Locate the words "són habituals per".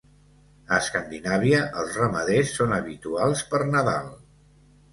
2.57-3.63